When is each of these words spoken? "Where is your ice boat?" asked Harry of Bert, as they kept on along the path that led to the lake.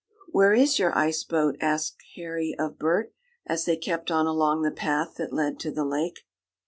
"Where 0.29 0.51
is 0.55 0.79
your 0.79 0.97
ice 0.97 1.23
boat?" 1.23 1.57
asked 1.61 1.97
Harry 2.15 2.55
of 2.57 2.79
Bert, 2.79 3.13
as 3.45 3.65
they 3.65 3.77
kept 3.77 4.09
on 4.09 4.25
along 4.25 4.63
the 4.63 4.71
path 4.71 5.13
that 5.19 5.31
led 5.31 5.59
to 5.59 5.69
the 5.71 5.85
lake. 5.85 6.21